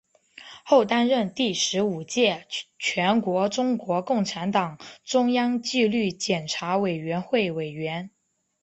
[0.65, 2.47] 后担任第十五届
[2.79, 8.09] 全国中国共产党中央纪律检查委员会委员。